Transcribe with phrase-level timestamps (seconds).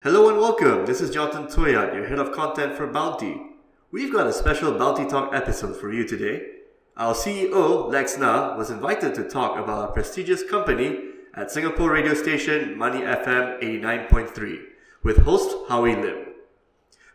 [0.00, 0.86] Hello and welcome.
[0.86, 3.48] This is Jonathan Toyat, your head of content for Bountie.
[3.90, 6.40] We've got a special Bountie Talk episode for you today.
[6.96, 11.00] Our CEO, Lex Na, was invited to talk about a prestigious company
[11.34, 14.60] at Singapore radio station Money FM 89.3
[15.02, 16.26] with host Howie Lim.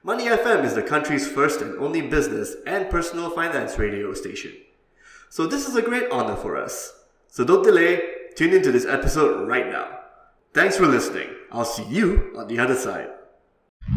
[0.03, 4.51] Money FM is the country's first and only business and personal finance radio station.
[5.29, 7.05] So this is a great honor for us.
[7.29, 8.01] So don't delay,
[8.35, 10.02] tune into this episode right now.
[10.53, 11.29] Thanks for listening.
[11.51, 13.09] I'll see you on the other side.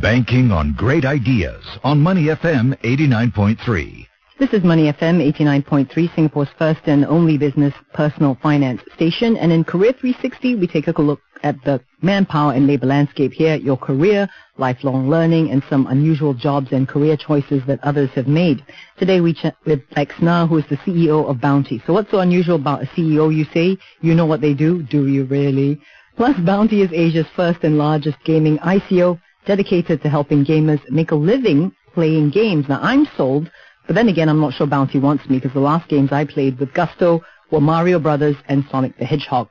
[0.00, 4.06] Banking on great ideas on Money FM 89.3.
[4.38, 9.36] This is Money FM 89.3, Singapore's first and only business personal finance station.
[9.36, 13.56] And in Career 360, we take a look at the manpower and labor landscape here,
[13.56, 18.64] your career, lifelong learning, and some unusual jobs and career choices that others have made.
[18.98, 21.84] Today we chat with Lex Na, who is the CEO of Bountie.
[21.86, 23.76] So what's so unusual about a CEO, you say?
[24.00, 24.82] You know what they do?
[24.82, 25.80] Do you really?
[26.16, 31.14] Plus, Bountie is Asia's first and largest gaming ICO dedicated to helping gamers make a
[31.14, 32.68] living playing games.
[32.68, 33.50] Now, I'm sold
[33.86, 36.58] but then again, I'm not sure Bountie wants me because the last games I played
[36.58, 39.48] with Gusto were Mario Brothers and Sonic the Hedgehog.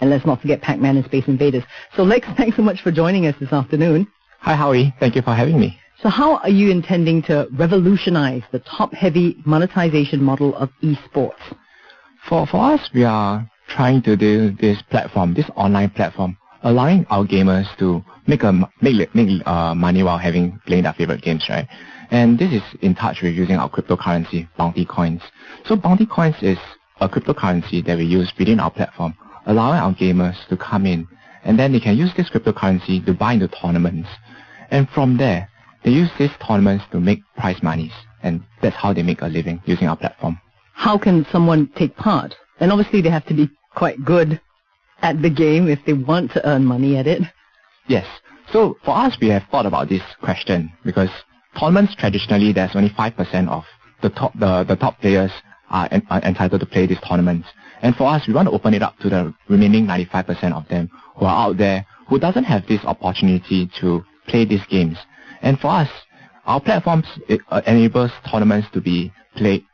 [0.00, 1.64] And let's not forget Pac-Man and Space Invaders.
[1.96, 4.06] So Lex, thanks so much for joining us this afternoon.
[4.40, 5.78] Hi Howie, thank you for having me.
[6.00, 11.38] So how are you intending to revolutionize the top-heavy monetization model of esports?
[12.28, 17.24] For, for us, we are trying to do this platform, this online platform, allowing our
[17.24, 21.66] gamers to make a make, make uh, money while having playing their favorite games, right?
[22.10, 25.22] And this is in touch with using our cryptocurrency, Bountie Coins.
[25.64, 26.58] So Bountie Coins is
[27.00, 29.14] a cryptocurrency that we use within our platform,
[29.46, 31.08] allowing our gamers to come in
[31.44, 34.08] and then they can use this cryptocurrency to buy into tournaments.
[34.70, 35.48] And from there,
[35.84, 37.92] they use these tournaments to make prize monies.
[38.22, 40.40] And that's how they make a living using our platform.
[40.74, 42.34] How can someone take part?
[42.60, 44.40] And obviously they have to be quite good
[45.00, 47.22] at the game if they want to earn money at it.
[47.88, 48.06] Yes.
[48.52, 51.10] So for us, we have thought about this question because
[51.58, 53.64] tournaments traditionally there's only 5% of
[54.02, 55.30] the top the, the top players
[55.70, 57.48] are, en- are entitled to play these tournaments.
[57.82, 60.90] And for us, we want to open it up to the remaining 95% of them
[61.16, 64.98] who are out there who doesn't have this opportunity to play these games.
[65.40, 65.88] And for us,
[66.44, 67.06] our platforms
[67.50, 69.64] uh, enables tournaments to be played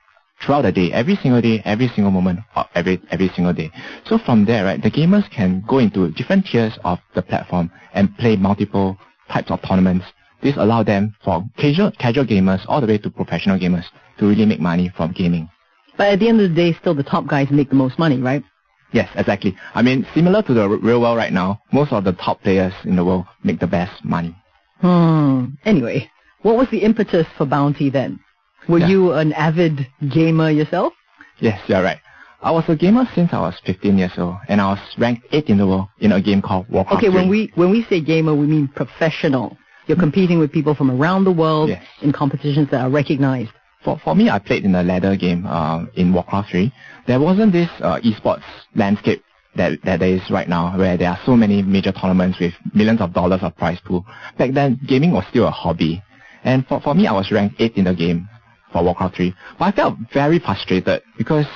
[0.40, 2.40] throughout the day, every single day, every single moment,
[2.74, 3.70] every every single day.
[4.04, 8.16] So from there, right, the gamers can go into different tiers of the platform and
[8.18, 10.06] play multiple types of tournaments
[10.40, 13.84] this allows them for casual, casual gamers all the way to professional gamers
[14.18, 15.48] to really make money from gaming.
[15.96, 18.18] But at the end of the day, still the top guys make the most money,
[18.18, 18.44] right?
[18.92, 19.56] Yes, exactly.
[19.74, 22.96] I mean, similar to the real world right now, most of the top players in
[22.96, 24.34] the world make the best money.
[24.80, 25.46] Hmm.
[25.64, 26.10] Anyway,
[26.42, 28.20] what was the impetus for Bountie then?
[28.68, 28.88] Were yeah.
[28.88, 30.92] you an avid gamer yourself?
[31.40, 32.00] Yes, you're right.
[32.40, 35.46] I was a gamer since I was 15 years old, and I was ranked 8th
[35.46, 36.98] in the world in a game called Warcraft.
[36.98, 37.14] Okay, 3.
[37.14, 39.58] when we when we say gamer, we mean professional.
[39.86, 41.82] You're competing with people from around the world yes.
[42.02, 43.50] in competitions that are recognized.
[43.82, 46.72] For, for me, I played in a ladder game uh, in Warcraft 3.
[47.06, 48.42] There wasn't this uh, esports
[48.74, 49.24] landscape
[49.56, 53.00] that, that there is right now, where there are so many major tournaments with millions
[53.00, 54.04] of dollars of prize pool.
[54.36, 56.02] Back then, gaming was still a hobby.
[56.44, 58.28] And for, for me, I was ranked 8th in the game
[58.72, 59.34] for Warcraft 3.
[59.58, 61.46] But I felt very frustrated because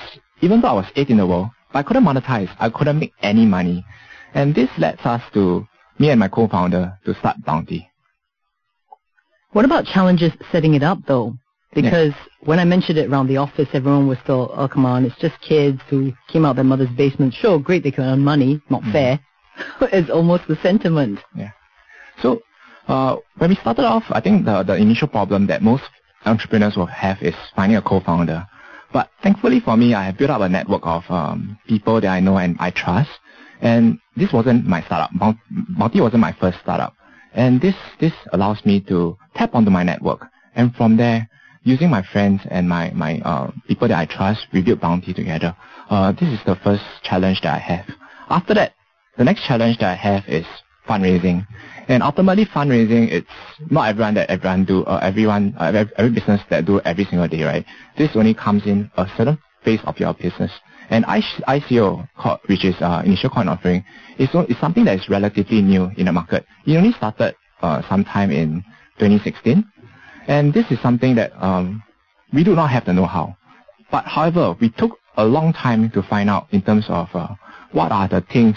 [0.41, 2.55] even though I was 8th in the world, I couldn't monetize.
[2.59, 3.85] I couldn't make any money.
[4.35, 5.67] And this led us to,
[5.99, 7.87] me and my co-founder, to start Bountie.
[9.53, 11.37] What about challenges setting it up though?
[11.75, 12.47] Because yeah.
[12.47, 15.41] when I mentioned it around the office, everyone was still, oh come on, it's just
[15.41, 17.35] kids who came out their mother's basement.
[17.35, 18.93] Sure, great, they can earn money, not mm.
[18.93, 19.21] fair.
[19.93, 21.19] it's almost the sentiment.
[21.35, 21.51] Yeah.
[22.21, 22.43] So
[22.89, 25.85] uh, when we started off, I think the the initial problem that most
[26.25, 28.47] entrepreneurs will have is finding a co-founder.
[28.93, 32.21] But thankfully for me, I have built up a network of um, people that I
[32.21, 33.11] know and I trust.
[33.61, 35.11] And this wasn't my startup.
[35.13, 36.95] Bountie wasn't my first startup.
[37.33, 40.27] And this, this allows me to tap onto my network.
[40.55, 41.29] And from there,
[41.63, 45.57] using my friends and my, my uh, people that I trust, we build Bountie together.
[45.89, 47.87] Uh, this is the first challenge that I have.
[48.29, 48.75] After that,
[49.17, 50.47] the next challenge that I have is
[50.89, 51.47] fundraising.
[51.89, 53.29] And ultimately, fundraising, it's
[53.71, 57.29] not everyone that everyone do, uh, everyone, uh, every, every business that do every single
[57.29, 57.65] day, right?
[57.99, 60.51] This only comes in a certain phase of your business.
[60.91, 62.09] And ICO,
[62.47, 63.85] which is uh, initial coin offering,
[64.19, 66.45] is, is something that is relatively new in the market.
[66.67, 68.63] It only started uh, sometime in
[68.99, 69.65] 2016.
[70.29, 71.83] And this is something that um,
[72.33, 73.37] we do not have the know-how.
[73.91, 77.29] But however, we took a long time to find out in terms of uh,
[77.73, 78.57] what are the things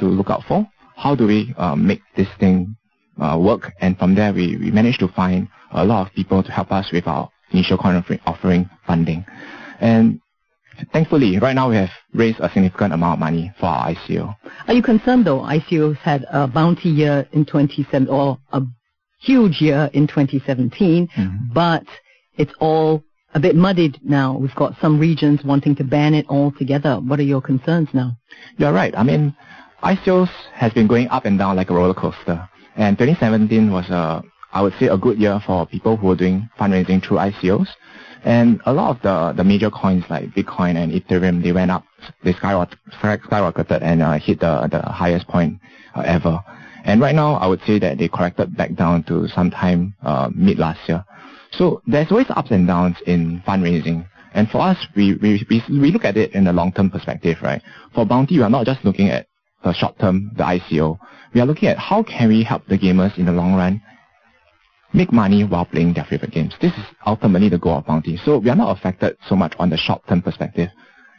[0.00, 2.76] to look out for, how do we uh, make this thing
[3.20, 6.50] uh, work, and from there we, we managed to find a lot of people to
[6.52, 9.24] help us with our initial coin offering funding.
[9.80, 10.20] And
[10.92, 14.34] thankfully, right now we have raised a significant amount of money for our ICO.
[14.66, 15.40] Are you concerned though?
[15.40, 18.62] ICOs had a bounty year in 2017 or a
[19.20, 21.52] huge year in 2017, Mhm.
[21.54, 21.84] but
[22.36, 23.02] it's all
[23.34, 24.36] a bit muddied now.
[24.36, 26.96] We've got some regions wanting to ban it altogether.
[26.96, 28.16] What are your concerns now?
[28.58, 28.94] You're right.
[28.96, 29.34] I mean,
[29.84, 32.48] ICOs has been going up and down like a roller coaster.
[32.74, 36.48] And 2017 was a, I would say, a good year for people who are doing
[36.58, 37.68] fundraising through ICOs.
[38.24, 41.84] And a lot of the, the major coins like Bitcoin and Ethereum, they went up,
[42.22, 45.60] they skyrocket, skyrocketed and uh, hit the, the highest point
[45.94, 46.42] uh, ever.
[46.84, 50.58] And right now, I would say that they corrected back down to sometime uh, mid
[50.58, 51.04] last year.
[51.52, 54.08] So there's always ups and downs in fundraising.
[54.32, 57.62] And for us, we, we, we, we look at it in a long-term perspective, right?
[57.94, 59.26] For Bounty, we are not just looking at
[59.64, 60.98] the short-term, the ICO.
[61.34, 63.82] We are looking at how can we help the gamers in the long run
[64.92, 66.54] make money while playing their favorite games.
[66.60, 68.22] This is ultimately the goal of Bountie.
[68.24, 70.68] So we are not affected so much on the short-term perspective.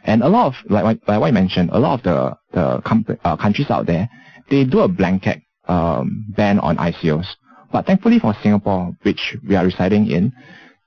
[0.04, 3.04] And a lot of, like, like what I mentioned, a lot of the, the com-
[3.24, 4.08] uh, countries out there,
[4.48, 7.26] they do a blanket um, ban on ICOs.
[7.72, 10.32] But thankfully for Singapore, which we are residing in,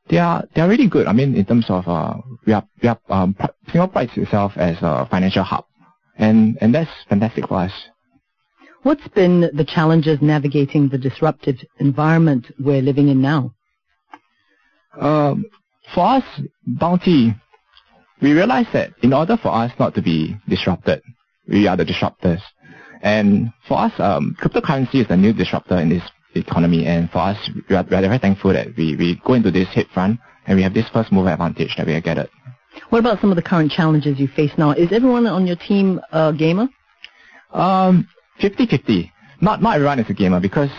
[0.09, 1.05] they are they are really good.
[1.05, 2.15] I mean, in terms of uh,
[2.45, 3.35] we are we are um,
[3.71, 5.65] Singapore prides itself as a financial hub,
[6.19, 7.73] and and that's fantastic for us.
[8.83, 13.53] What's been the challenges navigating the disruptive environment we're living in now?
[14.99, 15.45] Um,
[15.93, 16.23] for us,
[16.67, 17.39] Bountie,
[18.21, 21.01] we realize that in order for us not to be disrupted,
[21.47, 22.41] we are the disruptors.
[23.01, 26.03] And for us, um, cryptocurrency is a new disruptor in this
[26.35, 26.85] economy.
[26.85, 29.67] And for us, we are, we are very thankful that we, we go into this
[29.69, 32.29] head front and we have this first mover advantage that we have gathered.
[32.89, 34.71] What about some of the current challenges you face now?
[34.71, 36.67] Is everyone on your team a gamer?
[37.53, 38.07] Um,
[38.41, 39.11] 50-50.
[39.41, 40.71] Not, not everyone is a gamer because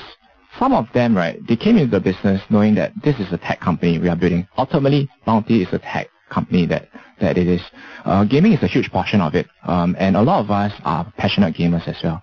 [0.59, 3.61] some of them, right, they came into the business knowing that this is a tech
[3.61, 4.47] company we are building.
[4.59, 6.89] Ultimately, Bountie is a tech company that,
[7.21, 7.61] that it is.
[8.05, 9.47] Uh, gaming is a huge portion of it.
[9.65, 12.21] Um, and a lot of us are passionate gamers as well.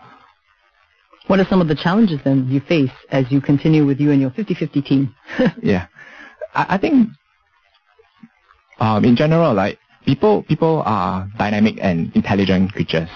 [1.28, 4.19] What are some of the challenges then you face as you continue with you and
[4.19, 5.16] your 50-50 team?
[5.63, 5.88] yeah.
[6.54, 7.10] I, I think
[8.79, 13.09] um, in general, like people people are dynamic and intelligent creatures.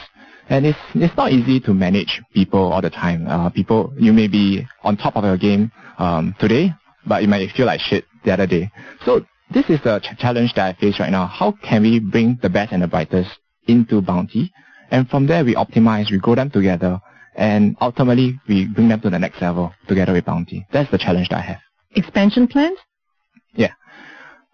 [0.49, 3.27] And it's it's not easy to manage people all the time.
[3.27, 6.73] Uh, people you may be on top of your game um, today,
[7.05, 8.71] but you might feel like shit the other day.
[9.05, 11.27] So this is the ch- challenge that I face right now.
[11.27, 13.29] How can we bring the best and the brightest
[13.67, 14.49] into Bountie?
[14.91, 16.99] And from there we optimize, we grow them together,
[17.35, 20.65] and ultimately we bring them to the next level together with Bountie.
[20.73, 21.59] That's the challenge that I have.
[21.95, 22.77] Expansion plans?
[23.53, 23.71] Yeah.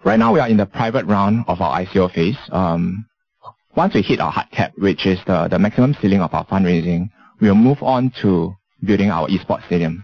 [0.04, 2.38] Right now we are in the private round of our ICO phase.
[2.52, 3.06] Um,
[3.76, 7.10] once we hit our hard cap, which is the, the maximum ceiling of our fundraising,
[7.42, 10.04] we will move on to building our esports stadium.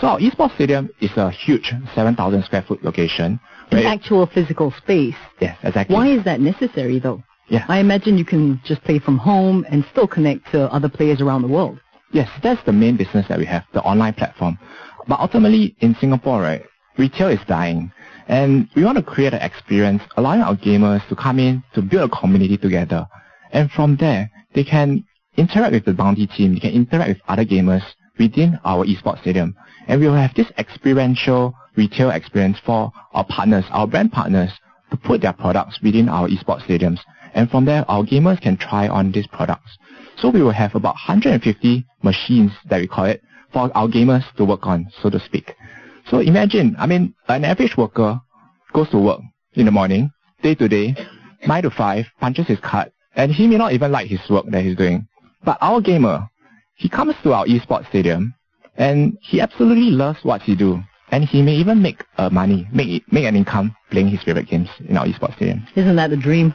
[0.00, 3.38] So our esports stadium is a huge 7,000 square foot location.
[3.70, 5.14] An where- actual physical space.
[5.40, 5.94] yes, exactly.
[5.94, 7.22] Why is that necessary though?
[7.48, 7.64] Yeah.
[7.68, 11.42] I imagine you can just play from home and still connect to other players around
[11.42, 11.78] the world.
[12.12, 14.58] Yes, that's the main business that we have, the online platform.
[15.06, 16.62] But ultimately, in Singapore, right,
[16.96, 17.92] retail is dying.
[18.28, 22.10] And we want to create an experience allowing our gamers to come in to build
[22.10, 23.06] a community together.
[23.52, 25.04] And from there, they can
[25.36, 27.82] interact with the Bountie team, they can interact with other gamers
[28.18, 29.54] within our esports stadium.
[29.86, 34.50] And we will have this experiential retail experience for our partners, our brand partners,
[34.90, 37.00] to put their products within our esports stadiums.
[37.34, 39.76] And from there, our gamers can try on these products.
[40.16, 43.22] So we will have about 150 machines that we call it
[43.52, 45.54] for our gamers to work on, so to speak.
[46.10, 48.20] So imagine, I mean, an average worker
[48.72, 49.20] goes to work
[49.54, 50.10] in the morning,
[50.42, 50.94] day to day,
[51.46, 54.62] 9 to 5, punches his card, and he may not even like his work that
[54.62, 55.06] he's doing.
[55.44, 56.28] But our gamer,
[56.74, 58.34] he comes to our esports stadium,
[58.76, 60.82] and he absolutely loves what he do.
[61.10, 64.68] And he may even make uh, money, make, make an income playing his favorite games
[64.88, 65.66] in our esports stadium.
[65.76, 66.54] Isn't that the dream?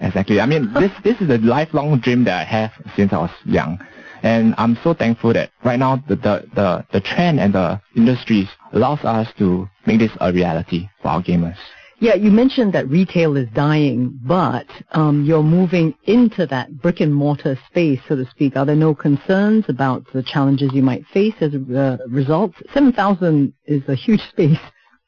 [0.00, 0.40] Exactly.
[0.40, 3.78] I mean, this this is a lifelong dream that I have since I was young,
[4.26, 8.48] and I'm so thankful that right now the the the, the trend and the industries
[8.72, 11.56] allows us to make this a reality for our gamers.
[11.98, 17.14] Yeah, you mentioned that retail is dying, but um, you're moving into that brick and
[17.14, 18.54] mortar space, so to speak.
[18.54, 22.52] Are there no concerns about the challenges you might face as a uh, result?
[22.74, 24.58] 7,000 is a huge space.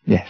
[0.06, 0.28] Yes,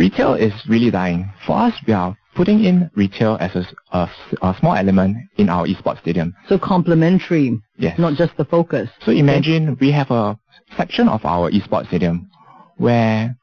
[0.00, 1.30] retail is really dying.
[1.46, 6.34] For us, we are putting in retail as a small element in our esports stadium.
[6.48, 7.98] So complementary, Yes.
[7.98, 8.88] not just the focus.
[9.04, 10.38] So imagine we have a
[10.76, 12.28] section of our esports stadium
[12.76, 13.36] where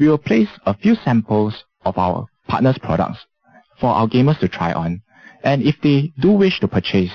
[0.00, 3.18] we will place a few samples of our partners' products
[3.80, 5.02] for our gamers to try on.
[5.44, 7.12] And if they do wish to purchase,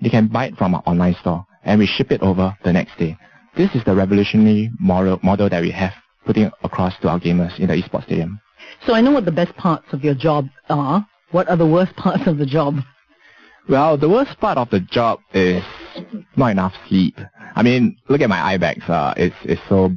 [0.00, 2.96] they can buy it from our online store and we ship it over the next
[2.98, 3.16] day.
[3.56, 5.92] This is the revolutionary model, model that we have
[6.26, 8.40] putting across to our gamers in the esports stadium.
[8.86, 11.06] So I know what the best parts of your job are.
[11.32, 12.76] What are the worst parts of the job?
[13.68, 15.62] Well, the worst part of the job is
[16.36, 17.18] not enough sleep.
[17.56, 18.84] I mean, look at my eye bags.
[18.88, 19.90] Uh, it's it's so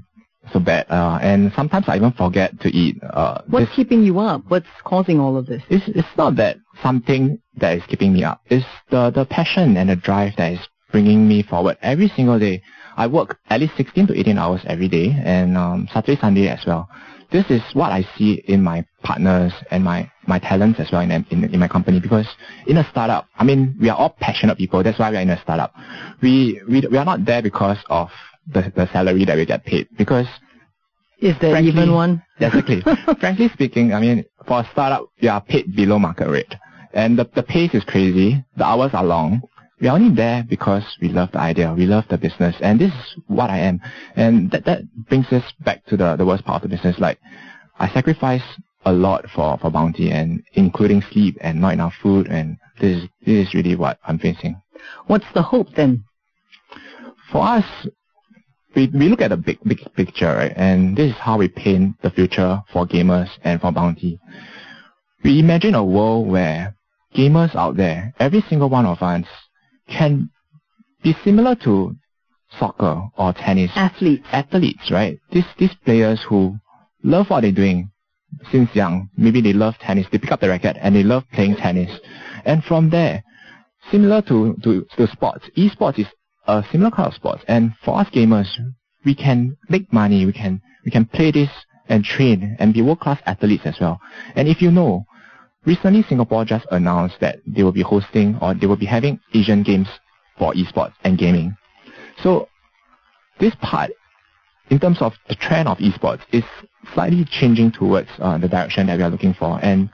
[0.51, 0.87] so bad.
[0.89, 2.97] Uh, and sometimes I even forget to eat.
[3.03, 4.41] Uh, What's this- keeping you up?
[4.47, 5.61] What's causing all of this?
[5.69, 8.41] it's it's not that something that is keeping me up.
[8.47, 10.59] It's the the passion and the drive that is
[10.91, 12.63] bringing me forward every single day.
[12.97, 16.65] I work at least 16 to 18 hours every day, and um, Saturday, Sunday as
[16.65, 16.89] well.
[17.31, 21.11] This is what I see in my partners and my my talents as well in,
[21.11, 21.99] in in my company.
[21.99, 22.27] Because
[22.67, 24.81] in a startup, I mean, we are all passionate people.
[24.83, 25.73] That's why we are in a startup.
[26.21, 28.09] We we we are not there because of
[28.47, 29.87] the the salary that we get paid.
[29.97, 30.27] Because
[31.19, 32.23] Is there Frankly- even one?
[32.39, 32.81] Exactly.
[33.19, 36.53] Frankly speaking, I mean, for a startup, you are paid below market rate.
[36.93, 38.43] And the, the pace is crazy.
[38.57, 39.41] The hours are long.
[39.81, 41.73] We are only there because we love the idea.
[41.73, 42.55] We love the business.
[42.59, 43.79] And this is what I am.
[44.15, 46.99] And that, that brings us back to the, the worst part of the business.
[46.99, 47.19] Like,
[47.79, 48.43] I sacrifice
[48.85, 52.27] a lot for, for Bountie and including sleep and not enough food.
[52.27, 54.61] And this is, this is really what I'm facing.
[55.07, 56.03] What's the hope then?
[57.31, 57.65] For us,
[58.75, 60.53] we, we look at the big, big picture, right?
[60.55, 64.19] And this is how we paint the future for gamers and for Bountie.
[65.23, 66.75] We imagine a world where
[67.15, 69.25] gamers out there, every single one of us,
[69.89, 70.29] can
[71.03, 71.95] be similar to
[72.57, 74.27] soccer or tennis Athletes.
[74.31, 75.19] athletes, right?
[75.31, 76.57] These these players who
[77.03, 77.91] love what they're doing
[78.51, 79.09] since young.
[79.17, 80.07] Maybe they love tennis.
[80.11, 81.91] They pick up the racket and they love playing tennis.
[82.45, 83.23] And from there,
[83.91, 86.07] similar to, to, to sports, esports is
[86.47, 87.43] a similar kind of sports.
[87.47, 88.49] And for us gamers,
[89.05, 90.25] we can make money.
[90.25, 91.49] We can we can play this
[91.87, 93.99] and train and be world class athletes as well.
[94.35, 95.05] And if you know,
[95.65, 99.63] recently Singapore just announced that they will be hosting or they will be having Asian
[99.63, 99.87] Games
[100.37, 101.55] for esports and gaming.
[102.23, 102.47] So
[103.39, 103.91] this part,
[104.69, 106.43] in terms of the trend of esports, is
[106.93, 109.59] slightly changing towards uh, the direction that we are looking for.
[109.61, 109.89] And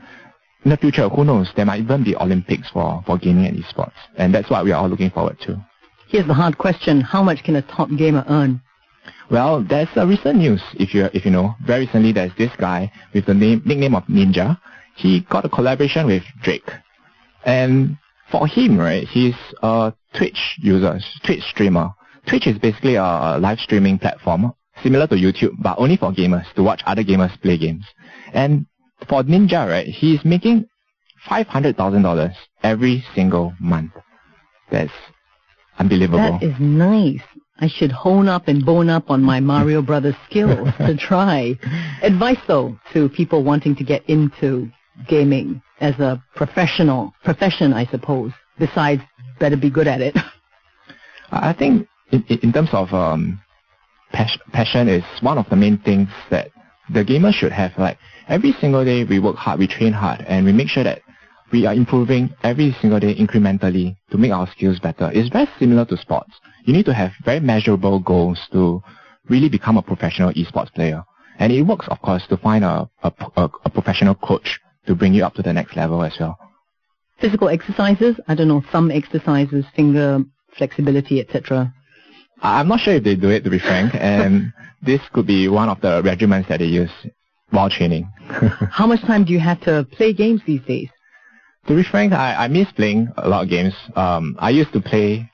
[0.63, 3.93] in the future, who knows, there might even be Olympics for, for gaming and esports.
[4.17, 5.63] And that's what we are all looking forward to.
[6.07, 7.01] Here's the hard question.
[7.01, 8.61] How much can a top gamer earn?
[9.29, 11.55] Well, there's a recent news, if you if you know.
[11.65, 14.59] Very recently, there's this guy with the name nickname of Ninja.
[14.95, 16.69] He got a collaboration with Drake,
[17.45, 17.97] and
[18.31, 21.89] for him, right, he's a Twitch user, Twitch streamer.
[22.27, 26.63] Twitch is basically a live streaming platform similar to YouTube, but only for gamers to
[26.63, 27.85] watch other gamers play games.
[28.33, 28.65] And
[29.07, 30.65] for Ninja, right, he's making
[31.27, 33.91] five hundred thousand dollars every single month.
[34.71, 34.91] That's
[35.77, 36.39] unbelievable.
[36.39, 37.21] That is nice.
[37.59, 41.57] I should hone up and bone up on my Mario Brothers skills to try.
[42.01, 44.69] Advice though to people wanting to get into
[45.07, 48.31] gaming as a professional profession, I suppose.
[48.57, 49.01] Besides,
[49.39, 50.15] better be good at it.
[51.31, 53.41] I think in, in terms of um,
[54.13, 56.49] pas- passion is one of the main things that
[56.93, 57.71] the gamer should have.
[57.77, 57.97] Like
[58.27, 61.01] every single day we work hard, we train hard, and we make sure that
[61.51, 65.11] we are improving every single day incrementally to make our skills better.
[65.13, 66.31] It's very similar to sports.
[66.65, 68.81] You need to have very measurable goals to
[69.29, 71.03] really become a professional esports player.
[71.37, 73.11] And it works, of course, to find a, a,
[73.65, 76.37] a professional coach to bring you up to the next level as well.
[77.19, 80.23] Physical exercises, I don't know, thumb exercises, finger
[80.57, 81.73] flexibility, etc.
[82.41, 85.69] I'm not sure if they do it, to be frank, and this could be one
[85.69, 86.91] of the regimens that they use
[87.51, 88.09] while training.
[88.71, 90.89] How much time do you have to play games these days?
[91.67, 93.73] to be frank, I, I miss playing a lot of games.
[93.95, 95.31] Um, I used to play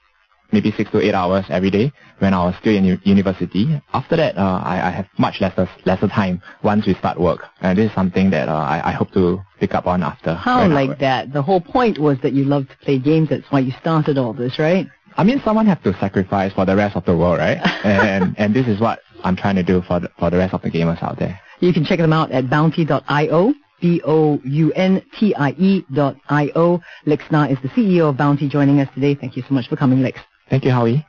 [0.52, 3.82] maybe six to eight hours every day when I was still in u- university.
[3.94, 7.78] After that, uh, I, I have much lesser lesser time once we start work, and
[7.78, 10.36] this is something that uh, I, I hope to pick up on after.
[10.36, 11.34] How like that?
[11.34, 13.30] The whole point was that you love to play games.
[13.30, 14.88] That's why you started all this, right?
[15.18, 17.60] I mean, someone have to sacrifice for the rest of the world, right?
[17.86, 20.62] and and this is what I'm trying to do for the, for the rest of
[20.62, 21.40] the gamers out there.
[21.60, 26.82] You can check them out at bountie.io, B-O-U-N-T-I-E dot I-O.
[27.06, 29.16] Lex Na is the CEO of Bountie joining us today.
[29.16, 30.20] Thank you so much for coming, Lex.
[30.52, 31.06] Thank you, Howie.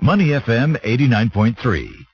[0.00, 2.06] Money FM 89.3.